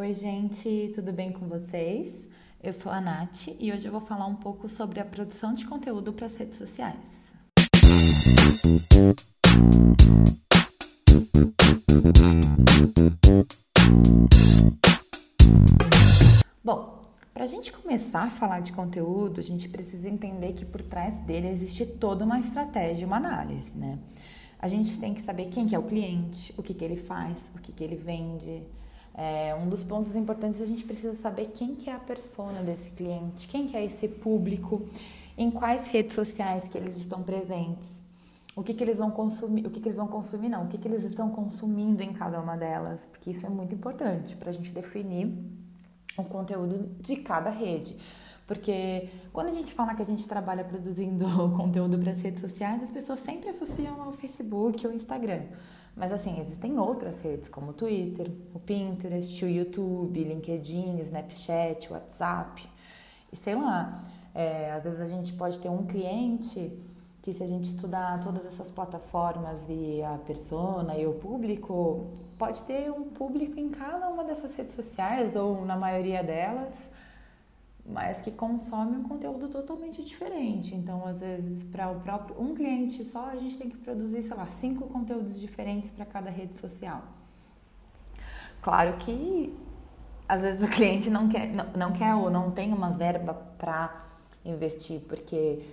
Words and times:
Oi, 0.00 0.14
gente, 0.14 0.92
tudo 0.94 1.12
bem 1.12 1.32
com 1.32 1.48
vocês? 1.48 2.24
Eu 2.62 2.72
sou 2.72 2.92
a 2.92 3.00
Nath 3.00 3.48
e 3.58 3.72
hoje 3.72 3.88
eu 3.88 3.90
vou 3.90 4.00
falar 4.00 4.26
um 4.26 4.36
pouco 4.36 4.68
sobre 4.68 5.00
a 5.00 5.04
produção 5.04 5.52
de 5.52 5.66
conteúdo 5.66 6.12
para 6.12 6.26
as 6.26 6.36
redes 6.36 6.56
sociais. 6.56 6.94
Bom, 16.62 17.02
para 17.34 17.42
a 17.42 17.48
gente 17.48 17.72
começar 17.72 18.22
a 18.22 18.30
falar 18.30 18.60
de 18.60 18.72
conteúdo, 18.72 19.40
a 19.40 19.42
gente 19.42 19.68
precisa 19.68 20.08
entender 20.08 20.52
que 20.52 20.64
por 20.64 20.80
trás 20.80 21.12
dele 21.22 21.48
existe 21.48 21.84
toda 21.84 22.24
uma 22.24 22.38
estratégia, 22.38 23.04
uma 23.04 23.16
análise, 23.16 23.76
né? 23.76 23.98
A 24.60 24.68
gente 24.68 24.96
tem 25.00 25.12
que 25.12 25.20
saber 25.20 25.46
quem 25.46 25.66
que 25.66 25.74
é 25.74 25.78
o 25.78 25.82
cliente, 25.82 26.54
o 26.56 26.62
que, 26.62 26.72
que 26.72 26.84
ele 26.84 26.96
faz, 26.96 27.50
o 27.56 27.58
que, 27.58 27.72
que 27.72 27.82
ele 27.82 27.96
vende, 27.96 28.62
é, 29.14 29.54
um 29.54 29.68
dos 29.68 29.84
pontos 29.84 30.14
importantes 30.14 30.60
a 30.60 30.66
gente 30.66 30.84
precisa 30.84 31.14
saber 31.14 31.52
quem 31.54 31.74
que 31.74 31.90
é 31.90 31.92
a 31.94 31.98
persona 31.98 32.62
desse 32.62 32.90
cliente, 32.90 33.48
quem 33.48 33.66
que 33.66 33.76
é 33.76 33.84
esse 33.84 34.08
público, 34.08 34.86
em 35.36 35.50
quais 35.50 35.86
redes 35.86 36.14
sociais 36.14 36.68
que 36.68 36.78
eles 36.78 36.96
estão 36.96 37.22
presentes, 37.22 38.06
o 38.54 38.62
que, 38.62 38.74
que 38.74 38.82
eles 38.82 38.98
vão 38.98 39.10
consumir, 39.10 39.66
o 39.66 39.70
que, 39.70 39.80
que 39.80 39.88
eles 39.88 39.96
vão 39.96 40.08
consumir 40.08 40.48
não, 40.48 40.64
o 40.64 40.68
que, 40.68 40.78
que 40.78 40.88
eles 40.88 41.04
estão 41.04 41.30
consumindo 41.30 42.02
em 42.02 42.12
cada 42.12 42.40
uma 42.40 42.56
delas, 42.56 43.06
porque 43.06 43.30
isso 43.30 43.46
é 43.46 43.48
muito 43.48 43.74
importante 43.74 44.36
para 44.36 44.50
a 44.50 44.52
gente 44.52 44.72
definir 44.72 45.32
o 46.16 46.24
conteúdo 46.24 46.90
de 47.00 47.16
cada 47.16 47.50
rede. 47.50 47.96
Porque 48.48 49.10
quando 49.32 49.48
a 49.48 49.52
gente 49.52 49.72
fala 49.72 49.94
que 49.94 50.00
a 50.02 50.04
gente 50.04 50.26
trabalha 50.26 50.64
produzindo 50.64 51.26
conteúdo 51.54 51.98
para 51.98 52.10
as 52.10 52.20
redes 52.20 52.40
sociais, 52.40 52.82
as 52.82 52.90
pessoas 52.90 53.20
sempre 53.20 53.50
associam 53.50 54.02
ao 54.02 54.12
Facebook 54.12 54.86
ou 54.86 54.92
Instagram. 54.92 55.42
Mas 55.98 56.12
assim, 56.12 56.40
existem 56.40 56.78
outras 56.78 57.20
redes 57.20 57.48
como 57.48 57.72
o 57.72 57.74
Twitter, 57.74 58.30
o 58.54 58.60
Pinterest, 58.60 59.44
o 59.44 59.48
YouTube, 59.48 60.22
LinkedIn, 60.22 61.00
Snapchat, 61.00 61.92
WhatsApp. 61.92 62.68
E 63.32 63.36
sei 63.36 63.56
lá, 63.56 64.00
é, 64.32 64.70
às 64.70 64.84
vezes 64.84 65.00
a 65.00 65.06
gente 65.06 65.32
pode 65.32 65.58
ter 65.58 65.68
um 65.68 65.84
cliente 65.84 66.72
que 67.20 67.32
se 67.32 67.42
a 67.42 67.46
gente 67.46 67.64
estudar 67.64 68.20
todas 68.20 68.46
essas 68.46 68.70
plataformas 68.70 69.60
e 69.68 70.00
a 70.02 70.16
persona 70.18 70.96
e 70.96 71.04
o 71.04 71.14
público, 71.14 72.06
pode 72.38 72.62
ter 72.62 72.90
um 72.92 73.10
público 73.10 73.58
em 73.58 73.68
cada 73.68 74.08
uma 74.08 74.22
dessas 74.22 74.54
redes 74.54 74.76
sociais 74.76 75.34
ou 75.34 75.66
na 75.66 75.76
maioria 75.76 76.22
delas 76.22 76.90
mas 77.88 78.20
que 78.20 78.30
consome 78.30 78.96
um 78.96 79.02
conteúdo 79.02 79.48
totalmente 79.48 80.04
diferente. 80.04 80.74
Então, 80.74 81.06
às 81.06 81.20
vezes, 81.20 81.62
para 81.70 81.90
o 81.90 82.00
próprio 82.00 82.40
um 82.40 82.54
cliente 82.54 83.02
só, 83.04 83.26
a 83.30 83.36
gente 83.36 83.56
tem 83.56 83.70
que 83.70 83.78
produzir, 83.78 84.22
sei 84.22 84.36
lá, 84.36 84.46
cinco 84.46 84.86
conteúdos 84.88 85.40
diferentes 85.40 85.90
para 85.90 86.04
cada 86.04 86.30
rede 86.30 86.58
social. 86.58 87.02
Claro 88.60 88.96
que 88.98 89.56
às 90.28 90.42
vezes 90.42 90.62
o 90.62 90.68
cliente 90.68 91.08
não 91.08 91.28
quer, 91.28 91.48
não, 91.48 91.66
não 91.74 91.92
quer 91.92 92.14
ou 92.14 92.30
não 92.30 92.50
tem 92.50 92.72
uma 92.72 92.90
verba 92.90 93.32
para 93.56 94.04
investir, 94.44 95.00
porque 95.08 95.64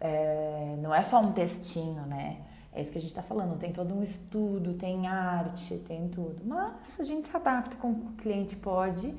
é, 0.00 0.76
não 0.82 0.92
é 0.92 1.02
só 1.04 1.20
um 1.20 1.32
textinho, 1.32 2.02
né? 2.06 2.38
É 2.72 2.80
isso 2.80 2.90
que 2.90 2.98
a 2.98 3.00
gente 3.00 3.10
está 3.10 3.22
falando, 3.22 3.58
tem 3.58 3.72
todo 3.72 3.94
um 3.94 4.02
estudo, 4.02 4.74
tem 4.74 5.06
arte, 5.06 5.76
tem 5.86 6.08
tudo. 6.08 6.40
Mas 6.44 6.98
a 6.98 7.04
gente 7.04 7.28
se 7.28 7.36
adapta 7.36 7.76
com 7.76 7.88
o 7.88 8.10
o 8.10 8.12
cliente 8.12 8.56
pode 8.56 9.14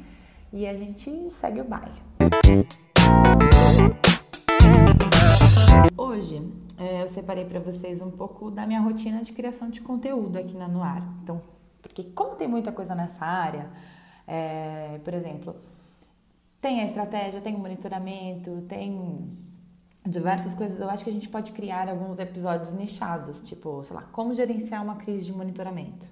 e 0.53 0.67
a 0.67 0.75
gente 0.75 1.29
segue 1.29 1.61
o 1.61 1.65
baile. 1.65 2.01
Hoje 5.95 6.51
é, 6.77 7.03
eu 7.03 7.09
separei 7.09 7.45
para 7.45 7.59
vocês 7.59 8.01
um 8.01 8.11
pouco 8.11 8.51
da 8.51 8.65
minha 8.67 8.81
rotina 8.81 9.23
de 9.23 9.31
criação 9.31 9.69
de 9.69 9.79
conteúdo 9.79 10.37
aqui 10.37 10.57
na 10.57 10.67
Noar. 10.67 11.01
Então, 11.23 11.41
porque 11.81 12.03
como 12.03 12.35
tem 12.35 12.47
muita 12.47 12.71
coisa 12.71 12.93
nessa 12.93 13.25
área, 13.25 13.69
é, 14.27 14.99
por 15.03 15.13
exemplo, 15.13 15.55
tem 16.59 16.81
a 16.81 16.85
estratégia, 16.85 17.39
tem 17.39 17.55
o 17.55 17.59
monitoramento, 17.59 18.61
tem 18.67 19.37
diversas 20.05 20.53
coisas. 20.53 20.79
Eu 20.79 20.89
acho 20.89 21.05
que 21.05 21.09
a 21.09 21.13
gente 21.13 21.29
pode 21.29 21.53
criar 21.53 21.87
alguns 21.87 22.19
episódios 22.19 22.73
nichados, 22.73 23.41
tipo, 23.41 23.81
sei 23.83 23.95
lá, 23.95 24.03
como 24.11 24.33
gerenciar 24.33 24.83
uma 24.83 24.95
crise 24.95 25.25
de 25.25 25.33
monitoramento. 25.33 26.05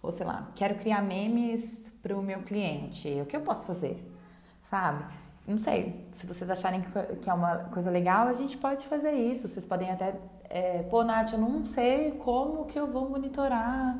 Ou 0.00 0.12
sei 0.12 0.26
lá, 0.26 0.48
quero 0.54 0.76
criar 0.76 1.02
memes 1.02 1.90
para 2.02 2.16
o 2.16 2.22
meu 2.22 2.42
cliente. 2.42 3.08
O 3.20 3.26
que 3.26 3.36
eu 3.36 3.40
posso 3.40 3.66
fazer? 3.66 4.00
Sabe? 4.70 5.04
Não 5.46 5.58
sei. 5.58 6.06
Se 6.16 6.26
vocês 6.26 6.48
acharem 6.48 6.82
que 7.20 7.28
é 7.28 7.34
uma 7.34 7.56
coisa 7.72 7.90
legal, 7.90 8.28
a 8.28 8.32
gente 8.32 8.56
pode 8.56 8.86
fazer 8.86 9.12
isso. 9.12 9.48
Vocês 9.48 9.64
podem 9.64 9.90
até. 9.90 10.14
É, 10.48 10.82
Pô, 10.84 11.02
Nath, 11.02 11.32
eu 11.32 11.38
não 11.38 11.64
sei 11.64 12.12
como 12.12 12.66
que 12.66 12.78
eu 12.78 12.86
vou 12.86 13.08
monitorar 13.08 13.98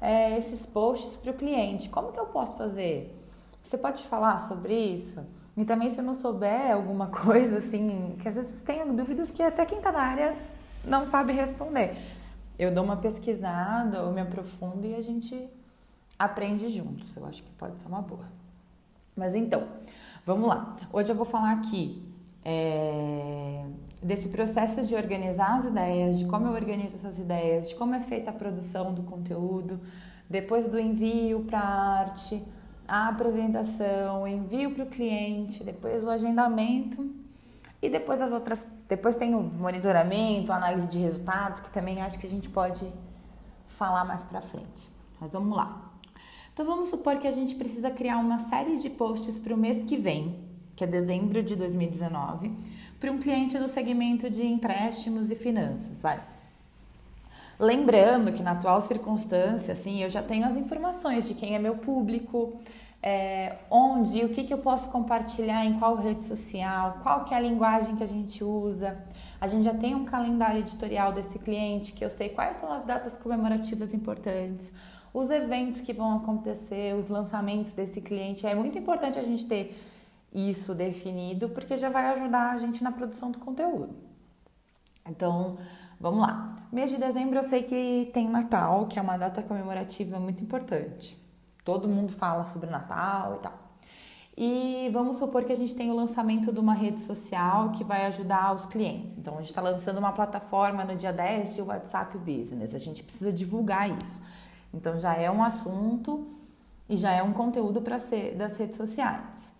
é, 0.00 0.36
esses 0.38 0.66
posts 0.66 1.16
para 1.16 1.30
o 1.30 1.34
cliente. 1.34 1.88
Como 1.88 2.12
que 2.12 2.20
eu 2.20 2.26
posso 2.26 2.56
fazer? 2.56 3.18
Você 3.62 3.78
pode 3.78 4.02
falar 4.04 4.46
sobre 4.46 4.74
isso? 4.74 5.24
E 5.56 5.64
também, 5.64 5.90
se 5.90 5.98
eu 5.98 6.04
não 6.04 6.14
souber 6.14 6.72
alguma 6.72 7.06
coisa, 7.24 7.58
assim, 7.58 8.16
que 8.20 8.28
às 8.28 8.34
vezes 8.34 8.60
tem 8.62 8.94
dúvidas 8.94 9.30
que 9.30 9.42
até 9.42 9.64
quem 9.64 9.78
está 9.78 9.90
na 9.90 10.00
área 10.00 10.36
não 10.84 11.06
sabe 11.06 11.32
responder. 11.32 11.96
Eu 12.58 12.72
dou 12.72 12.84
uma 12.84 12.96
pesquisada, 12.96 13.98
eu 13.98 14.12
me 14.12 14.20
aprofundo 14.20 14.86
e 14.86 14.94
a 14.94 15.00
gente 15.00 15.48
aprende 16.18 16.68
juntos. 16.68 17.16
Eu 17.16 17.24
acho 17.26 17.42
que 17.42 17.50
pode 17.52 17.76
ser 17.78 17.88
uma 17.88 18.02
boa. 18.02 18.26
Mas 19.16 19.34
então, 19.34 19.66
vamos 20.24 20.48
lá. 20.48 20.76
Hoje 20.92 21.10
eu 21.10 21.16
vou 21.16 21.26
falar 21.26 21.52
aqui 21.52 22.02
é, 22.44 23.64
desse 24.02 24.28
processo 24.28 24.82
de 24.82 24.94
organizar 24.94 25.58
as 25.58 25.66
ideias, 25.66 26.18
de 26.18 26.26
como 26.26 26.46
eu 26.46 26.52
organizo 26.52 26.96
essas 26.96 27.18
ideias, 27.18 27.68
de 27.68 27.74
como 27.74 27.94
é 27.94 28.00
feita 28.00 28.30
a 28.30 28.32
produção 28.32 28.92
do 28.92 29.02
conteúdo, 29.02 29.80
depois 30.28 30.68
do 30.68 30.78
envio 30.78 31.40
para 31.44 31.58
a 31.58 31.98
arte, 32.00 32.42
a 32.86 33.08
apresentação, 33.08 34.26
envio 34.26 34.74
para 34.74 34.84
o 34.84 34.86
cliente, 34.86 35.62
depois 35.64 36.02
o 36.04 36.10
agendamento 36.10 37.10
e 37.80 37.88
depois 37.88 38.20
as 38.20 38.32
outras. 38.32 38.64
Depois 38.86 39.16
tem 39.16 39.34
o 39.34 39.42
monitoramento, 39.42 40.52
análise 40.52 40.88
de 40.88 40.98
resultados, 40.98 41.60
que 41.60 41.70
também 41.70 42.02
acho 42.02 42.18
que 42.18 42.26
a 42.26 42.30
gente 42.30 42.50
pode 42.50 42.86
falar 43.66 44.04
mais 44.04 44.22
para 44.24 44.42
frente. 44.42 44.88
Mas 45.18 45.32
vamos 45.32 45.56
lá. 45.56 45.83
Então 46.54 46.64
vamos 46.64 46.88
supor 46.88 47.18
que 47.18 47.26
a 47.26 47.32
gente 47.32 47.56
precisa 47.56 47.90
criar 47.90 48.18
uma 48.18 48.38
série 48.48 48.78
de 48.78 48.88
posts 48.88 49.36
para 49.38 49.52
o 49.52 49.56
mês 49.56 49.82
que 49.82 49.96
vem, 49.96 50.38
que 50.76 50.84
é 50.84 50.86
dezembro 50.86 51.42
de 51.42 51.56
2019, 51.56 52.52
para 53.00 53.10
um 53.10 53.18
cliente 53.18 53.58
do 53.58 53.66
segmento 53.66 54.30
de 54.30 54.46
empréstimos 54.46 55.32
e 55.32 55.34
finanças, 55.34 56.00
vai. 56.00 56.22
Lembrando 57.58 58.32
que 58.32 58.40
na 58.40 58.52
atual 58.52 58.80
circunstância, 58.80 59.72
assim, 59.72 60.00
eu 60.00 60.08
já 60.08 60.22
tenho 60.22 60.46
as 60.46 60.56
informações 60.56 61.26
de 61.26 61.34
quem 61.34 61.56
é 61.56 61.58
meu 61.58 61.76
público, 61.76 62.56
é, 63.02 63.56
onde, 63.68 64.24
o 64.24 64.28
que, 64.28 64.44
que 64.44 64.54
eu 64.54 64.58
posso 64.58 64.90
compartilhar 64.90 65.66
em 65.66 65.76
qual 65.80 65.96
rede 65.96 66.24
social, 66.24 67.00
qual 67.02 67.24
que 67.24 67.34
é 67.34 67.36
a 67.36 67.40
linguagem 67.40 67.96
que 67.96 68.04
a 68.04 68.06
gente 68.06 68.44
usa. 68.44 68.96
A 69.40 69.48
gente 69.48 69.64
já 69.64 69.74
tem 69.74 69.92
um 69.94 70.04
calendário 70.04 70.60
editorial 70.60 71.12
desse 71.12 71.36
cliente, 71.38 71.92
que 71.92 72.04
eu 72.04 72.10
sei 72.10 72.28
quais 72.28 72.58
são 72.58 72.72
as 72.72 72.84
datas 72.84 73.16
comemorativas 73.16 73.92
importantes, 73.92 74.72
os 75.14 75.30
eventos 75.30 75.80
que 75.80 75.92
vão 75.92 76.16
acontecer, 76.16 76.92
os 76.96 77.08
lançamentos 77.08 77.72
desse 77.72 78.00
cliente. 78.00 78.44
É 78.44 78.54
muito 78.54 78.76
importante 78.76 79.16
a 79.16 79.22
gente 79.22 79.46
ter 79.46 79.80
isso 80.32 80.74
definido, 80.74 81.48
porque 81.50 81.78
já 81.78 81.88
vai 81.88 82.06
ajudar 82.06 82.50
a 82.50 82.58
gente 82.58 82.82
na 82.82 82.90
produção 82.90 83.30
do 83.30 83.38
conteúdo. 83.38 83.94
Então, 85.08 85.56
vamos 86.00 86.20
lá. 86.20 86.66
Mês 86.72 86.90
de 86.90 86.96
dezembro 86.96 87.38
eu 87.38 87.44
sei 87.44 87.62
que 87.62 88.10
tem 88.12 88.28
Natal, 88.28 88.86
que 88.88 88.98
é 88.98 89.02
uma 89.02 89.16
data 89.16 89.40
comemorativa 89.40 90.18
muito 90.18 90.42
importante. 90.42 91.16
Todo 91.64 91.88
mundo 91.88 92.12
fala 92.12 92.44
sobre 92.44 92.68
Natal 92.68 93.36
e 93.36 93.38
tal. 93.38 93.64
E 94.36 94.90
vamos 94.92 95.18
supor 95.18 95.44
que 95.44 95.52
a 95.52 95.56
gente 95.56 95.76
tem 95.76 95.92
o 95.92 95.94
lançamento 95.94 96.52
de 96.52 96.58
uma 96.58 96.74
rede 96.74 97.00
social 97.00 97.70
que 97.70 97.84
vai 97.84 98.04
ajudar 98.06 98.52
os 98.52 98.66
clientes. 98.66 99.16
Então, 99.16 99.34
a 99.34 99.36
gente 99.36 99.50
está 99.50 99.62
lançando 99.62 99.98
uma 99.98 100.10
plataforma 100.10 100.84
no 100.84 100.96
dia 100.96 101.12
10 101.12 101.54
de 101.54 101.62
WhatsApp 101.62 102.18
Business. 102.18 102.74
A 102.74 102.78
gente 102.78 103.04
precisa 103.04 103.32
divulgar 103.32 103.88
isso. 103.88 104.24
Então 104.74 104.98
já 104.98 105.14
é 105.16 105.30
um 105.30 105.42
assunto 105.42 106.26
e 106.88 106.96
já 106.96 107.12
é 107.12 107.22
um 107.22 107.32
conteúdo 107.32 107.80
para 107.80 107.98
ser 107.98 108.34
das 108.34 108.56
redes 108.56 108.76
sociais. 108.76 109.54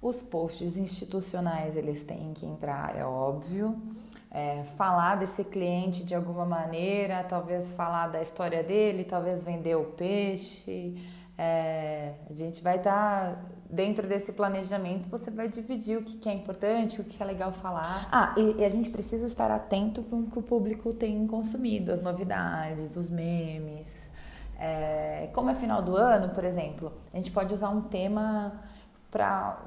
Os 0.00 0.16
posts 0.16 0.76
institucionais 0.76 1.76
eles 1.76 2.02
têm 2.02 2.32
que 2.34 2.44
entrar, 2.44 2.96
é 2.96 3.04
óbvio. 3.04 3.80
É, 4.30 4.64
falar 4.76 5.14
desse 5.14 5.44
cliente 5.44 6.02
de 6.02 6.12
alguma 6.12 6.44
maneira, 6.44 7.22
talvez 7.22 7.70
falar 7.72 8.08
da 8.08 8.20
história 8.20 8.64
dele, 8.64 9.04
talvez 9.04 9.44
vender 9.44 9.76
o 9.76 9.84
peixe. 9.84 11.00
É, 11.38 12.14
a 12.28 12.32
gente 12.32 12.62
vai 12.62 12.78
estar 12.78 13.34
tá 13.34 13.38
dentro 13.74 14.06
desse 14.06 14.32
planejamento, 14.32 15.08
você 15.08 15.30
vai 15.30 15.48
dividir 15.48 15.98
o 15.98 16.02
que, 16.02 16.28
é 16.28 16.32
importante, 16.32 17.00
o 17.00 17.04
que 17.04 17.22
é 17.22 17.26
legal 17.26 17.52
falar. 17.52 18.08
Ah, 18.10 18.34
e, 18.36 18.60
e 18.60 18.64
a 18.64 18.68
gente 18.68 18.88
precisa 18.88 19.26
estar 19.26 19.50
atento 19.50 20.02
com 20.04 20.20
o 20.20 20.30
que 20.30 20.38
o 20.38 20.42
público 20.42 20.94
tem 20.94 21.26
consumido, 21.26 21.92
as 21.92 22.00
novidades, 22.00 22.96
os 22.96 23.10
memes. 23.10 23.92
É, 24.58 25.28
como 25.34 25.50
é 25.50 25.54
final 25.54 25.82
do 25.82 25.96
ano, 25.96 26.32
por 26.32 26.44
exemplo, 26.44 26.92
a 27.12 27.16
gente 27.16 27.30
pode 27.32 27.52
usar 27.52 27.70
um 27.70 27.82
tema 27.82 28.52
para 29.10 29.58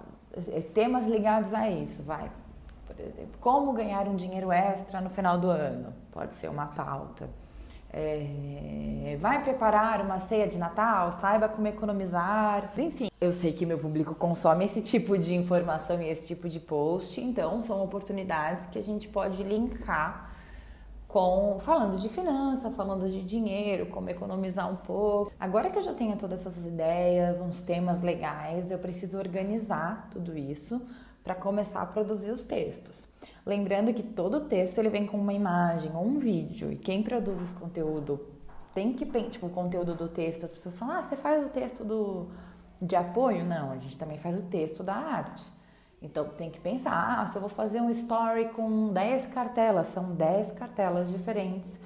é, 0.51 0.61
temas 0.61 1.05
ligados 1.05 1.53
a 1.53 1.69
isso, 1.69 2.01
vai. 2.03 2.31
Por 2.87 2.97
exemplo, 2.99 3.37
como 3.41 3.73
ganhar 3.73 4.07
um 4.07 4.15
dinheiro 4.15 4.51
extra 4.51 5.01
no 5.01 5.09
final 5.09 5.37
do 5.37 5.49
ano, 5.49 5.93
pode 6.11 6.35
ser 6.37 6.49
uma 6.49 6.67
pauta. 6.67 7.29
É, 7.91 9.17
vai 9.19 9.43
preparar 9.43 10.01
uma 10.01 10.19
ceia 10.19 10.47
de 10.47 10.57
Natal, 10.57 11.17
saiba 11.19 11.47
como 11.47 11.67
economizar. 11.67 12.71
Enfim, 12.77 13.09
eu 13.19 13.33
sei 13.33 13.53
que 13.53 13.65
meu 13.65 13.79
público 13.79 14.13
consome 14.13 14.65
esse 14.65 14.81
tipo 14.81 15.17
de 15.17 15.33
informação 15.33 16.01
e 16.01 16.09
esse 16.09 16.27
tipo 16.27 16.49
de 16.49 16.59
post, 16.59 17.19
então 17.21 17.61
são 17.61 17.83
oportunidades 17.83 18.67
que 18.67 18.77
a 18.77 18.83
gente 18.83 19.07
pode 19.07 19.41
linkar 19.43 20.27
com 21.07 21.57
falando 21.61 21.97
de 21.97 22.09
finança, 22.09 22.69
falando 22.69 23.09
de 23.09 23.23
dinheiro, 23.23 23.85
como 23.87 24.09
economizar 24.09 24.71
um 24.71 24.75
pouco. 24.75 25.31
Agora 25.39 25.69
que 25.69 25.77
eu 25.77 25.81
já 25.81 25.93
tenho 25.93 26.17
todas 26.17 26.45
essas 26.45 26.65
ideias, 26.65 27.39
uns 27.39 27.61
temas 27.61 28.01
legais, 28.03 28.71
eu 28.71 28.77
preciso 28.77 29.17
organizar 29.17 30.09
tudo 30.11 30.37
isso 30.37 30.81
para 31.27 31.35
começar 31.35 31.81
a 31.81 31.85
produzir 31.85 32.31
os 32.31 32.41
textos. 32.41 33.05
Lembrando 33.45 33.93
que 33.93 34.01
todo 34.01 34.47
texto 34.47 34.77
ele 34.77 34.87
vem 34.87 35.05
com 35.05 35.17
uma 35.17 35.33
imagem 35.33 35.91
ou 35.93 36.05
um 36.05 36.17
vídeo, 36.17 36.71
e 36.71 36.77
quem 36.77 37.03
produz 37.03 37.41
esse 37.41 37.53
conteúdo 37.53 38.25
tem 38.73 38.93
que, 38.93 39.05
tipo, 39.29 39.47
o 39.47 39.49
conteúdo 39.49 39.93
do 39.93 40.07
texto, 40.07 40.45
as 40.45 40.51
pessoas 40.51 40.75
falam, 40.75 40.95
ah, 40.95 41.03
você 41.03 41.17
faz 41.17 41.45
o 41.45 41.49
texto 41.49 41.83
do, 41.83 42.27
de 42.81 42.95
apoio? 42.95 43.43
Não, 43.43 43.71
a 43.71 43.77
gente 43.77 43.97
também 43.97 44.17
faz 44.17 44.39
o 44.39 44.43
texto 44.43 44.83
da 44.83 44.93
arte. 44.93 45.43
Então 46.01 46.23
tem 46.29 46.49
que 46.49 46.61
pensar, 46.61 46.93
ah, 46.93 47.27
se 47.27 47.35
eu 47.35 47.41
vou 47.41 47.49
fazer 47.49 47.81
um 47.81 47.89
story 47.89 48.47
com 48.49 48.93
10 48.93 49.25
cartelas, 49.25 49.87
são 49.87 50.15
10 50.15 50.53
cartelas 50.53 51.09
diferentes, 51.09 51.77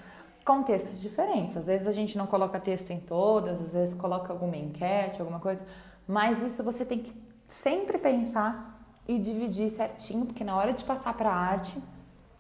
com 0.46 0.62
textos 0.62 1.02
diferentes. 1.02 1.58
Às 1.58 1.66
vezes 1.66 1.88
a 1.88 1.92
gente 1.92 2.16
não 2.16 2.28
coloca 2.28 2.60
texto 2.60 2.92
em 2.92 3.00
todas, 3.00 3.60
às 3.60 3.74
vezes 3.74 3.96
coloca 3.96 4.32
alguma 4.32 4.56
enquete, 4.56 5.20
alguma 5.20 5.40
coisa, 5.40 5.66
mas 6.08 6.44
isso 6.44 6.64
você 6.64 6.86
tem 6.86 7.00
que 7.00 7.12
sempre 7.64 7.98
pensar 7.98 8.81
e 9.16 9.20
dividir 9.20 9.70
certinho, 9.72 10.26
porque 10.26 10.44
na 10.44 10.56
hora 10.56 10.74
de 10.74 10.84
passar 10.84 11.14
para 11.14 11.30
a 11.30 11.36
arte, 11.36 11.82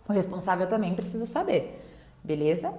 o 0.07 0.13
responsável 0.13 0.67
também 0.67 0.93
precisa 0.93 1.25
saber, 1.25 1.83
beleza? 2.23 2.73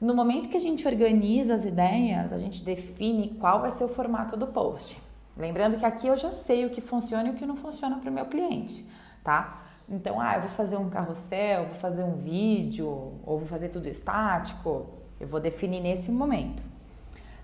No 0.00 0.14
momento 0.14 0.48
que 0.48 0.56
a 0.56 0.60
gente 0.60 0.86
organiza 0.86 1.54
as 1.54 1.64
ideias, 1.64 2.32
a 2.32 2.38
gente 2.38 2.64
define 2.64 3.36
qual 3.38 3.60
vai 3.60 3.70
ser 3.70 3.84
o 3.84 3.88
formato 3.88 4.36
do 4.36 4.48
post. 4.48 5.00
Lembrando 5.36 5.78
que 5.78 5.84
aqui 5.84 6.06
eu 6.06 6.16
já 6.16 6.32
sei 6.32 6.66
o 6.66 6.70
que 6.70 6.80
funciona 6.80 7.28
e 7.28 7.30
o 7.30 7.34
que 7.34 7.46
não 7.46 7.56
funciona 7.56 7.98
para 7.98 8.10
o 8.10 8.12
meu 8.12 8.26
cliente, 8.26 8.84
tá? 9.22 9.62
Então, 9.88 10.20
ah, 10.20 10.36
eu 10.36 10.42
vou 10.42 10.50
fazer 10.50 10.76
um 10.76 10.90
carrossel, 10.90 11.66
vou 11.66 11.74
fazer 11.74 12.02
um 12.02 12.14
vídeo, 12.14 12.88
ou 13.24 13.38
vou 13.38 13.46
fazer 13.46 13.68
tudo 13.68 13.88
estático, 13.88 14.86
eu 15.20 15.26
vou 15.26 15.38
definir 15.38 15.80
nesse 15.80 16.10
momento. 16.10 16.62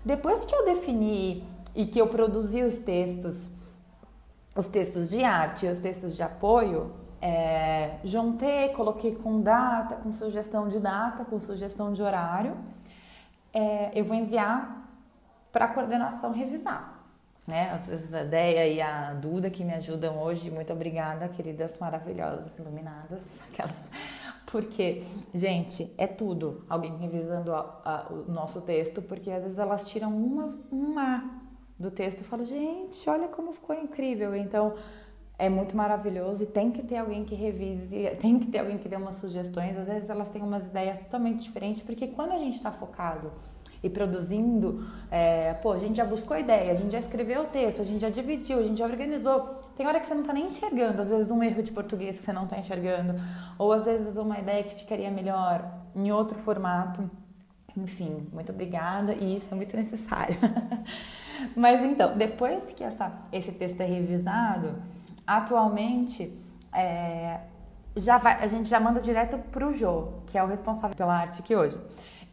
Depois 0.03 0.43
que 0.45 0.53
eu 0.53 0.65
defini 0.65 1.43
e 1.75 1.85
que 1.85 1.99
eu 1.99 2.07
produzi 2.07 2.63
os 2.63 2.75
textos 2.75 3.49
os 4.59 4.67
textos 4.67 5.09
de 5.09 5.23
arte 5.23 5.65
e 5.65 5.69
os 5.69 5.79
textos 5.79 6.17
de 6.17 6.21
apoio, 6.21 6.91
é, 7.21 7.97
juntei, 8.03 8.69
coloquei 8.69 9.15
com 9.15 9.41
data, 9.41 9.95
com 9.95 10.11
sugestão 10.11 10.67
de 10.67 10.79
data, 10.79 11.23
com 11.23 11.39
sugestão 11.39 11.93
de 11.93 12.03
horário. 12.03 12.57
É, 13.53 13.91
eu 13.97 14.03
vou 14.03 14.15
enviar 14.15 14.85
para 15.51 15.65
a 15.65 15.67
coordenação 15.69 16.33
revisar. 16.33 16.99
Né? 17.47 17.71
Às 17.71 17.87
vezes 17.87 18.13
a 18.13 18.23
Deia 18.23 18.67
e 18.67 18.81
a 18.81 19.13
Duda 19.13 19.49
que 19.49 19.63
me 19.63 19.73
ajudam 19.73 20.21
hoje, 20.21 20.51
muito 20.51 20.71
obrigada, 20.73 21.27
queridas 21.29 21.79
maravilhosas, 21.79 22.57
iluminadas. 22.59 23.21
Aquelas... 23.51 23.75
Porque, 24.45 25.03
gente, 25.33 25.93
é 25.97 26.05
tudo 26.05 26.65
alguém 26.67 26.97
revisando 26.97 27.53
a, 27.53 27.81
a, 27.85 28.11
o 28.11 28.31
nosso 28.31 28.59
texto, 28.61 29.01
porque 29.01 29.31
às 29.31 29.43
vezes 29.43 29.59
elas 29.59 29.85
tiram 29.85 30.15
uma, 30.15 30.59
uma 30.71 31.38
do 31.79 31.89
texto, 31.89 32.19
eu 32.19 32.25
falo, 32.25 32.43
gente, 32.43 33.09
olha 33.09 33.27
como 33.29 33.53
ficou 33.53 33.75
incrível. 33.75 34.35
Então, 34.35 34.73
é 35.37 35.47
muito 35.47 35.75
maravilhoso 35.75 36.43
e 36.43 36.45
tem 36.45 36.69
que 36.69 36.83
ter 36.83 36.97
alguém 36.97 37.23
que 37.23 37.33
revise, 37.33 38.09
tem 38.21 38.37
que 38.37 38.47
ter 38.47 38.59
alguém 38.59 38.77
que 38.77 38.89
dê 38.89 38.97
umas 38.97 39.15
sugestões. 39.15 39.77
Às 39.77 39.87
vezes 39.87 40.09
elas 40.09 40.27
têm 40.27 40.41
umas 40.41 40.65
ideias 40.65 40.99
totalmente 40.99 41.41
diferentes, 41.41 41.81
porque 41.81 42.07
quando 42.07 42.33
a 42.33 42.37
gente 42.37 42.55
está 42.55 42.71
focado 42.71 43.31
e 43.81 43.89
produzindo, 43.89 44.85
é, 45.09 45.53
pô, 45.53 45.71
a 45.71 45.77
gente 45.77 45.95
já 45.95 46.03
buscou 46.03 46.35
a 46.35 46.41
ideia, 46.41 46.73
a 46.73 46.75
gente 46.75 46.91
já 46.91 46.99
escreveu 46.99 47.43
o 47.43 47.45
texto, 47.45 47.81
a 47.81 47.85
gente 47.85 48.01
já 48.01 48.09
dividiu, 48.09 48.59
a 48.59 48.63
gente 48.63 48.77
já 48.77 48.85
organizou. 48.85 49.39
Tem 49.77 49.87
hora 49.87 50.01
que 50.01 50.05
você 50.05 50.13
não 50.13 50.21
está 50.21 50.33
nem 50.33 50.47
enxergando, 50.47 51.01
às 51.01 51.07
vezes 51.07 51.31
um 51.31 51.41
erro 51.41 51.63
de 51.63 51.71
português 51.71 52.19
que 52.19 52.25
você 52.25 52.33
não 52.33 52.43
está 52.43 52.59
enxergando, 52.59 53.15
ou 53.57 53.71
às 53.71 53.85
vezes 53.85 54.17
uma 54.17 54.37
ideia 54.37 54.63
que 54.63 54.75
ficaria 54.75 55.09
melhor 55.09 55.65
em 55.95 56.11
outro 56.11 56.37
formato. 56.37 57.09
Enfim, 57.77 58.27
muito 58.31 58.51
obrigada 58.51 59.13
e 59.13 59.37
isso 59.37 59.47
é 59.51 59.55
muito 59.55 59.75
necessário. 59.75 60.35
Mas 61.55 61.83
então, 61.83 62.17
depois 62.17 62.65
que 62.73 62.83
essa, 62.83 63.11
esse 63.31 63.51
texto 63.51 63.81
é 63.81 63.85
revisado, 63.85 64.75
atualmente 65.25 66.33
é, 66.73 67.39
já 67.95 68.17
vai, 68.17 68.43
a 68.43 68.47
gente 68.47 68.67
já 68.67 68.79
manda 68.79 68.99
direto 68.99 69.37
para 69.51 69.67
o 69.67 69.73
Jô, 69.73 70.13
que 70.27 70.37
é 70.37 70.43
o 70.43 70.47
responsável 70.47 70.95
pela 70.95 71.15
arte 71.15 71.39
aqui 71.39 71.55
hoje. 71.55 71.79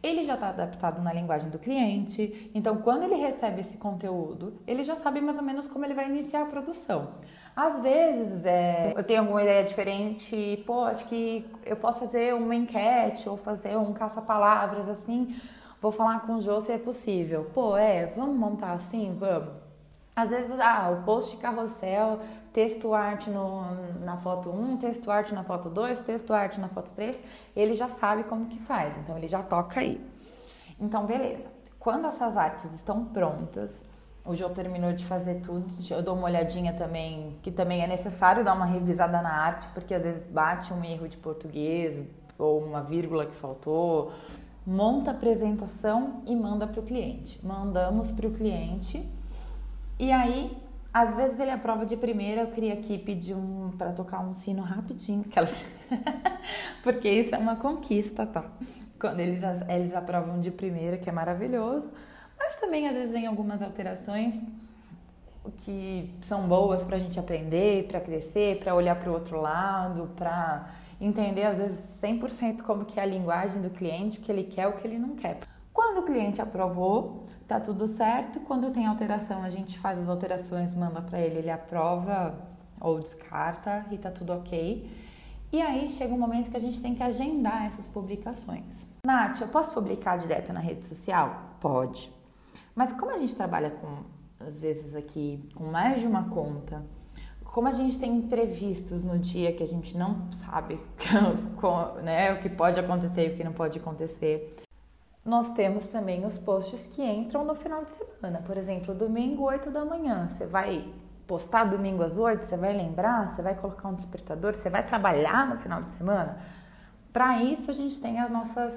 Ele 0.01 0.23
já 0.23 0.35
está 0.35 0.49
adaptado 0.49 1.01
na 1.01 1.11
linguagem 1.11 1.49
do 1.49 1.57
cliente, 1.57 2.51
então 2.53 2.77
quando 2.77 3.03
ele 3.03 3.15
recebe 3.15 3.61
esse 3.61 3.77
conteúdo, 3.77 4.61
ele 4.67 4.83
já 4.83 4.95
sabe 4.95 5.19
mais 5.19 5.37
ou 5.37 5.43
menos 5.43 5.67
como 5.67 5.85
ele 5.85 5.95
vai 5.95 6.07
iniciar 6.07 6.43
a 6.43 6.45
produção. 6.45 7.13
Às 7.57 7.81
vezes 7.81 8.45
é, 8.45 8.93
eu 8.95 9.03
tenho 9.03 9.21
alguma 9.21 9.41
ideia 9.41 9.63
diferente, 9.63 10.63
pô, 10.65 10.83
acho 10.83 11.05
que 11.05 11.43
eu 11.65 11.75
posso 11.75 12.01
fazer 12.01 12.33
uma 12.33 12.55
enquete 12.55 13.27
ou 13.27 13.35
fazer 13.35 13.75
um 13.75 13.91
caça-palavras 13.93 14.87
assim 14.87 15.35
Vou 15.81 15.91
falar 15.91 16.21
com 16.21 16.35
o 16.35 16.41
Jô 16.41 16.59
se 16.61 16.71
é 16.71 16.77
possível. 16.77 17.49
Pô, 17.53 17.77
é, 17.77 18.07
vamos 18.07 18.35
montar 18.35 18.73
assim? 18.73 19.15
Vamos. 19.19 19.53
Às 20.15 20.31
vezes, 20.31 20.59
ah, 20.59 20.89
o 20.89 21.05
post 21.05 21.37
carrossel, 21.37 22.19
texto 22.51 22.95
arte 22.95 23.29
no, 23.29 23.61
na 24.03 24.17
foto 24.17 24.49
1, 24.49 24.77
texto 24.77 25.11
arte 25.11 25.35
na 25.35 25.43
foto 25.43 25.69
2, 25.69 26.01
texto 26.01 26.33
arte 26.33 26.59
na 26.59 26.67
foto 26.67 26.91
3, 26.95 27.23
ele 27.55 27.75
já 27.75 27.87
sabe 27.87 28.23
como 28.23 28.47
que 28.47 28.57
faz, 28.57 28.97
então 28.97 29.15
ele 29.15 29.27
já 29.27 29.43
toca 29.43 29.79
aí. 29.79 30.01
Então, 30.79 31.05
beleza. 31.05 31.45
Quando 31.79 32.07
essas 32.07 32.35
artes 32.35 32.73
estão 32.73 33.05
prontas, 33.05 33.69
o 34.27 34.35
João 34.35 34.53
terminou 34.53 34.93
de 34.93 35.05
fazer 35.05 35.41
tudo, 35.41 35.65
eu 35.89 36.03
dou 36.03 36.15
uma 36.15 36.25
olhadinha 36.25 36.73
também, 36.73 37.37
que 37.41 37.49
também 37.49 37.81
é 37.81 37.87
necessário 37.87 38.43
dar 38.43 38.53
uma 38.53 38.65
revisada 38.65 39.21
na 39.21 39.31
arte, 39.31 39.67
porque 39.69 39.93
às 39.93 40.03
vezes 40.03 40.27
bate 40.27 40.73
um 40.73 40.83
erro 40.83 41.07
de 41.07 41.17
português, 41.17 42.05
ou 42.37 42.63
uma 42.63 42.83
vírgula 42.83 43.25
que 43.25 43.35
faltou, 43.35 44.11
monta 44.65 45.11
a 45.11 45.13
apresentação 45.13 46.21
e 46.25 46.35
manda 46.35 46.67
para 46.67 46.79
o 46.79 46.83
cliente. 46.83 47.43
Mandamos 47.45 48.11
para 48.11 48.27
o 48.27 48.31
cliente. 48.31 49.03
E 49.97 50.11
aí, 50.11 50.55
às 50.93 51.15
vezes 51.15 51.39
ele 51.39 51.51
aprova 51.51 51.85
de 51.85 51.95
primeira, 51.95 52.41
eu 52.41 52.47
queria 52.47 52.73
aqui 52.73 52.97
pedir 52.97 53.33
um 53.33 53.71
para 53.77 53.91
tocar 53.91 54.19
um 54.19 54.33
sino 54.33 54.61
rapidinho, 54.61 55.25
porque 56.83 57.09
isso 57.09 57.33
é 57.33 57.37
uma 57.37 57.55
conquista, 57.55 58.25
tá? 58.25 58.45
Quando 58.99 59.19
eles, 59.19 59.41
eles 59.69 59.95
aprovam 59.95 60.39
de 60.39 60.51
primeira, 60.51 60.97
que 60.97 61.09
é 61.09 61.13
maravilhoso, 61.13 61.89
também 62.59 62.87
às 62.87 62.95
vezes 62.95 63.13
vem 63.13 63.25
algumas 63.25 63.61
alterações 63.61 64.45
que 65.57 66.13
são 66.21 66.47
boas 66.47 66.83
para 66.83 66.97
a 66.97 66.99
gente 66.99 67.19
aprender, 67.19 67.87
para 67.87 68.01
crescer, 68.01 68.59
para 68.59 68.75
olhar 68.75 68.95
para 68.99 69.09
o 69.09 69.13
outro 69.13 69.39
lado, 69.39 70.09
para 70.15 70.69
entender 70.99 71.43
às 71.43 71.57
vezes 71.57 71.79
100% 72.01 72.61
como 72.63 72.85
que 72.85 72.99
é 72.99 73.03
a 73.03 73.05
linguagem 73.05 73.61
do 73.61 73.69
cliente, 73.69 74.19
o 74.19 74.21
que 74.21 74.31
ele 74.31 74.43
quer, 74.43 74.67
o 74.67 74.73
que 74.73 74.85
ele 74.85 74.97
não 74.97 75.15
quer. 75.15 75.39
Quando 75.71 75.99
o 75.99 76.03
cliente 76.03 76.41
aprovou, 76.41 77.23
tá 77.47 77.59
tudo 77.59 77.87
certo. 77.87 78.39
Quando 78.41 78.71
tem 78.71 78.87
alteração, 78.87 79.43
a 79.43 79.49
gente 79.49 79.77
faz 79.77 79.99
as 79.99 80.09
alterações, 80.09 80.73
manda 80.73 81.01
para 81.01 81.19
ele, 81.19 81.37
ele 81.37 81.51
aprova 81.51 82.35
ou 82.81 82.99
descarta 82.99 83.85
e 83.91 83.97
tá 83.97 84.09
tudo 84.09 84.33
ok. 84.33 84.89
E 85.51 85.61
aí 85.61 85.87
chega 85.87 86.13
um 86.13 86.17
momento 86.17 86.49
que 86.49 86.57
a 86.57 86.59
gente 86.59 86.81
tem 86.81 86.93
que 86.95 87.03
agendar 87.03 87.67
essas 87.67 87.87
publicações. 87.87 88.87
Nath, 89.05 89.39
eu 89.39 89.47
posso 89.47 89.71
publicar 89.71 90.17
direto 90.17 90.51
na 90.51 90.59
rede 90.59 90.85
social? 90.85 91.53
Pode. 91.61 92.16
Mas 92.77 92.93
como 92.93 93.11
a 93.11 93.17
gente 93.17 93.35
trabalha 93.35 93.71
com, 93.71 94.03
às 94.39 94.61
vezes 94.61 94.95
aqui, 94.95 95.43
com 95.55 95.63
mais 95.63 95.99
de 95.99 96.05
uma 96.05 96.29
conta, 96.29 96.85
como 97.43 97.67
a 97.67 97.71
gente 97.71 97.97
tem 97.97 98.15
imprevistos 98.15 99.03
no 99.03 99.17
dia 99.17 99.51
que 99.51 99.63
a 99.63 99.67
gente 99.67 99.97
não 99.97 100.31
sabe 100.31 100.79
né, 102.03 102.33
o 102.33 102.39
que 102.39 102.49
pode 102.49 102.79
acontecer 102.79 103.29
e 103.29 103.33
o 103.33 103.35
que 103.35 103.43
não 103.43 103.51
pode 103.51 103.79
acontecer, 103.79 104.55
nós 105.25 105.49
temos 105.53 105.87
também 105.87 106.23
os 106.23 106.37
posts 106.37 106.85
que 106.85 107.03
entram 107.03 107.43
no 107.43 107.55
final 107.55 107.83
de 107.83 107.89
semana. 107.93 108.43
Por 108.45 108.55
exemplo, 108.55 108.93
domingo, 108.93 109.45
8 109.45 109.71
da 109.71 109.83
manhã. 109.83 110.29
Você 110.29 110.45
vai 110.45 110.87
postar 111.25 111.63
domingo 111.63 112.03
às 112.03 112.15
8, 112.15 112.45
você 112.45 112.57
vai 112.57 112.77
lembrar, 112.77 113.31
você 113.31 113.41
vai 113.41 113.55
colocar 113.55 113.87
um 113.87 113.95
despertador, 113.95 114.53
você 114.53 114.69
vai 114.69 114.85
trabalhar 114.85 115.47
no 115.47 115.57
final 115.57 115.81
de 115.81 115.93
semana. 115.93 116.37
Para 117.11 117.41
isso, 117.41 117.71
a 117.71 117.73
gente 117.73 117.99
tem 117.99 118.19
as 118.19 118.29
nossas 118.29 118.71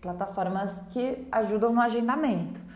plataformas 0.00 0.72
que 0.90 1.26
ajudam 1.32 1.72
no 1.72 1.80
agendamento. 1.80 2.70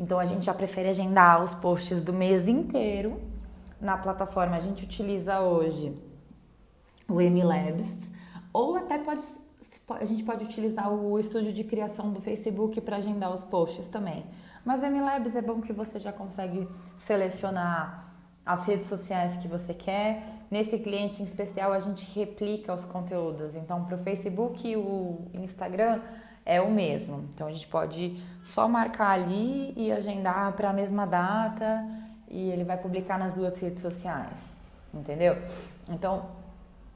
Então, 0.00 0.18
a 0.18 0.26
gente 0.26 0.44
já 0.46 0.54
prefere 0.54 0.88
agendar 0.88 1.44
os 1.44 1.54
posts 1.54 2.02
do 2.02 2.12
mês 2.12 2.48
inteiro 2.48 3.30
na 3.80 3.96
plataforma 3.96 4.56
a 4.56 4.60
gente 4.60 4.84
utiliza 4.84 5.40
hoje 5.40 5.96
o 7.08 7.20
MLabs, 7.20 8.10
ou 8.52 8.76
até 8.76 8.98
pode, 8.98 9.22
a 9.88 10.04
gente 10.04 10.22
pode 10.22 10.44
utilizar 10.44 10.92
o 10.92 11.18
estúdio 11.18 11.52
de 11.52 11.64
criação 11.64 12.12
do 12.12 12.20
Facebook 12.20 12.80
para 12.80 12.98
agendar 12.98 13.32
os 13.32 13.42
posts 13.42 13.88
também. 13.88 14.24
Mas 14.64 14.82
o 14.82 14.86
MLabs 14.86 15.34
é 15.34 15.42
bom 15.42 15.60
que 15.60 15.72
você 15.72 15.98
já 15.98 16.12
consegue 16.12 16.68
selecionar 16.98 18.12
as 18.44 18.64
redes 18.66 18.86
sociais 18.86 19.36
que 19.38 19.48
você 19.48 19.72
quer. 19.72 20.22
Nesse 20.50 20.78
cliente 20.78 21.22
em 21.22 21.24
especial, 21.24 21.72
a 21.72 21.80
gente 21.80 22.06
replica 22.16 22.74
os 22.74 22.84
conteúdos. 22.84 23.54
Então, 23.56 23.84
para 23.84 23.96
o 23.96 23.98
Facebook 23.98 24.68
e 24.68 24.76
o 24.76 25.26
Instagram, 25.34 26.00
é 26.44 26.60
o 26.60 26.70
mesmo. 26.70 27.28
Então 27.34 27.46
a 27.46 27.52
gente 27.52 27.66
pode 27.66 28.20
só 28.42 28.68
marcar 28.68 29.10
ali 29.10 29.72
e 29.76 29.92
agendar 29.92 30.52
para 30.52 30.70
a 30.70 30.72
mesma 30.72 31.06
data 31.06 31.86
e 32.28 32.50
ele 32.50 32.64
vai 32.64 32.76
publicar 32.76 33.18
nas 33.18 33.34
duas 33.34 33.58
redes 33.58 33.82
sociais, 33.82 34.54
entendeu? 34.94 35.36
Então 35.88 36.40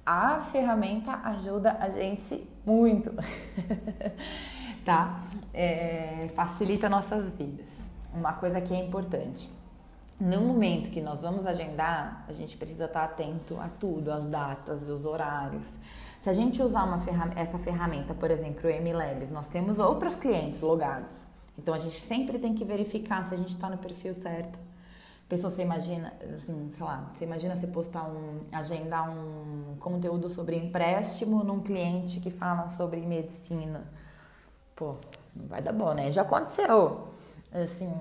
a 0.06 0.40
ferramenta 0.40 1.18
ajuda 1.24 1.76
a 1.80 1.88
gente 1.88 2.46
muito, 2.64 3.10
tá? 4.84 5.20
É, 5.52 6.28
facilita 6.34 6.88
nossas 6.88 7.28
vidas. 7.30 7.66
Uma 8.12 8.34
coisa 8.34 8.60
que 8.60 8.74
é 8.74 8.78
importante. 8.78 9.50
No 10.20 10.40
momento 10.42 10.90
que 10.90 11.00
nós 11.00 11.22
vamos 11.22 11.46
agendar, 11.46 12.24
a 12.28 12.32
gente 12.32 12.56
precisa 12.56 12.84
estar 12.84 13.04
atento 13.04 13.58
a 13.60 13.68
tudo, 13.68 14.12
as 14.12 14.26
datas, 14.26 14.88
os 14.88 15.04
horários. 15.04 15.68
Se 16.24 16.30
a 16.30 16.32
gente 16.32 16.62
usar 16.62 16.84
uma 16.84 16.98
essa 17.36 17.58
ferramenta, 17.58 18.14
por 18.14 18.30
exemplo, 18.30 18.70
o 18.70 18.72
MLabs, 18.72 19.30
nós 19.30 19.46
temos 19.46 19.78
outros 19.78 20.14
clientes 20.14 20.62
logados. 20.62 21.14
Então 21.58 21.74
a 21.74 21.78
gente 21.78 22.00
sempre 22.00 22.38
tem 22.38 22.54
que 22.54 22.64
verificar 22.64 23.28
se 23.28 23.34
a 23.34 23.36
gente 23.36 23.50
está 23.50 23.68
no 23.68 23.76
perfil 23.76 24.14
certo. 24.14 24.58
Pessoa, 25.28 25.50
você 25.50 25.60
imagina, 25.60 26.14
assim, 26.34 26.72
sei 26.74 26.86
lá, 26.86 27.10
você 27.12 27.26
imagina 27.26 27.54
você 27.54 27.66
postar 27.66 28.04
um, 28.04 28.40
agendar 28.50 29.10
um 29.10 29.76
conteúdo 29.78 30.30
sobre 30.30 30.56
empréstimo 30.56 31.44
num 31.44 31.60
cliente 31.60 32.20
que 32.20 32.30
fala 32.30 32.70
sobre 32.70 33.02
medicina. 33.02 33.84
Pô, 34.74 34.96
não 35.36 35.46
vai 35.46 35.60
dar 35.60 35.74
bom, 35.74 35.92
né? 35.92 36.10
Já 36.10 36.22
aconteceu. 36.22 37.06
Assim, 37.52 37.92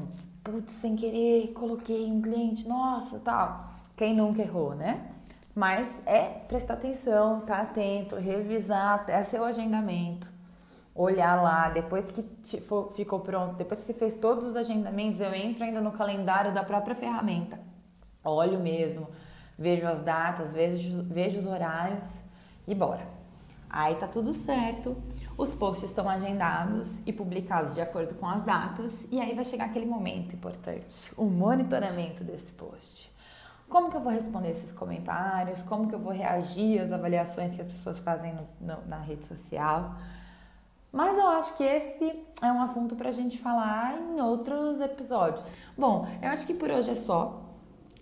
putz, 0.42 0.72
sem 0.72 0.96
querer 0.96 1.52
coloquei 1.52 2.10
um 2.10 2.22
cliente, 2.22 2.70
nossa, 2.70 3.20
tal. 3.20 3.66
Quem 3.98 4.16
nunca 4.16 4.42
errou, 4.42 4.76
né? 4.76 5.12
Mas 5.56 6.02
é 6.08 6.24
prestar 6.48 6.74
atenção, 6.74 7.40
estar 7.40 7.58
tá 7.58 7.62
atento, 7.62 8.16
revisar 8.16 8.96
até 8.96 9.22
seu 9.24 9.44
agendamento, 9.44 10.28
olhar 10.96 11.42
lá, 11.42 11.70
depois 11.70 12.10
que 12.10 12.24
ficou 12.96 13.20
pronto, 13.20 13.56
depois 13.56 13.82
que 13.82 13.86
você 13.86 13.94
fez 13.94 14.16
todos 14.16 14.46
os 14.46 14.56
agendamentos, 14.56 15.20
eu 15.20 15.34
entro 15.34 15.64
ainda 15.64 15.80
no 15.80 15.92
calendário 15.92 16.54
da 16.54 16.64
própria 16.64 16.96
ferramenta. 16.96 17.60
Olho 18.24 18.60
mesmo, 18.60 19.08
vejo 19.58 19.86
as 19.86 20.00
datas, 20.00 20.54
vejo, 20.54 21.04
vejo 21.04 21.40
os 21.40 21.46
horários 21.46 22.10
e 22.68 22.74
bora. 22.74 23.06
Aí 23.70 23.96
tá 23.96 24.08
tudo 24.08 24.34
certo, 24.34 24.96
os 25.38 25.54
posts 25.54 25.90
estão 25.90 26.10
agendados 26.10 26.96
e 27.06 27.14
publicados 27.14 27.76
de 27.76 27.82
acordo 27.82 28.16
com 28.16 28.28
as 28.28 28.44
datas, 28.44 29.08
e 29.12 29.20
aí 29.20 29.36
vai 29.36 29.46
chegar 29.46 29.66
aquele 29.66 29.86
momento 29.86 30.36
importante, 30.36 31.12
o 31.18 31.26
monitoramento 31.26 32.24
desse 32.24 32.54
post. 32.54 33.13
Como 33.74 33.90
que 33.90 33.98
eu 33.98 34.02
vou 34.02 34.14
responder 34.14 34.52
esses 34.52 34.72
comentários? 34.72 35.64
Como 35.64 35.88
que 35.88 35.96
eu 35.96 36.00
vou 36.00 36.14
reagir 36.14 36.80
às 36.80 36.92
avaliações 36.92 37.56
que 37.56 37.62
as 37.64 37.68
pessoas 37.68 37.98
fazem 37.98 38.32
no, 38.32 38.48
no, 38.62 38.86
na 38.86 39.00
rede 39.00 39.26
social? 39.26 39.96
Mas 40.92 41.18
eu 41.18 41.28
acho 41.28 41.58
que 41.58 41.64
esse 41.64 42.24
é 42.40 42.52
um 42.52 42.62
assunto 42.62 42.96
para 42.96 43.10
a 43.10 43.12
gente 43.12 43.40
falar 43.40 44.00
em 44.00 44.22
outros 44.22 44.80
episódios. 44.80 45.44
Bom, 45.76 46.08
eu 46.22 46.30
acho 46.30 46.46
que 46.46 46.54
por 46.54 46.70
hoje 46.70 46.92
é 46.92 46.96
só. 46.96 47.42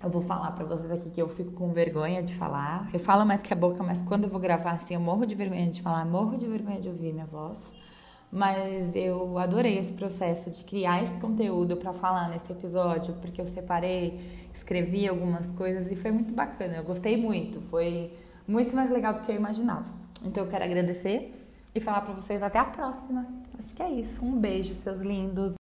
Eu 0.04 0.10
vou 0.10 0.22
falar 0.22 0.52
para 0.52 0.66
vocês 0.66 0.92
aqui 0.92 1.10
que 1.10 1.22
eu 1.22 1.30
fico 1.30 1.54
com 1.54 1.72
vergonha 1.72 2.22
de 2.22 2.36
falar. 2.36 2.90
Eu 2.94 3.00
falo 3.00 3.26
mais 3.26 3.42
que 3.42 3.54
a 3.54 3.56
boca, 3.56 3.82
mas 3.82 4.02
quando 4.02 4.26
eu 4.26 4.30
vou 4.30 4.42
gravar 4.42 4.72
assim, 4.72 4.96
eu 4.96 5.00
morro 5.00 5.26
de 5.26 5.36
vergonha 5.36 5.70
de 5.70 5.82
falar, 5.82 6.04
morro 6.06 6.36
de 6.36 6.48
vergonha 6.48 6.82
de 6.82 6.90
ouvir 6.90 7.14
minha 7.14 7.26
voz. 7.26 7.58
Mas 8.32 8.96
eu 8.96 9.38
adorei 9.38 9.78
esse 9.78 9.92
processo 9.92 10.50
de 10.50 10.64
criar 10.64 11.04
esse 11.04 11.20
conteúdo 11.20 11.76
para 11.76 11.92
falar 11.92 12.30
nesse 12.30 12.50
episódio, 12.50 13.14
porque 13.16 13.42
eu 13.42 13.46
separei, 13.46 14.22
escrevi 14.54 15.06
algumas 15.08 15.52
coisas 15.52 15.92
e 15.92 15.96
foi 15.98 16.12
muito 16.12 16.34
bacana. 16.34 16.78
Eu 16.78 16.84
gostei 16.84 17.18
muito, 17.18 17.60
foi 17.70 18.14
muito 18.48 18.74
mais 18.74 18.90
legal 18.90 19.14
do 19.14 19.22
que 19.22 19.32
eu 19.32 19.36
imaginava. 19.36 19.92
Então 20.24 20.46
eu 20.46 20.50
quero 20.50 20.64
agradecer 20.64 21.34
e 21.76 21.80
falar 21.82 22.02
para 22.02 22.14
vocês 22.14 22.42
até 22.42 22.60
a 22.60 22.66
próxima. 22.66 23.28
Acho 23.60 23.76
que 23.76 23.84
é 23.84 23.90
isso. 23.90 24.24
Um 24.24 24.40
beijo, 24.40 24.76
seus 24.76 25.00
lindos. 25.02 25.56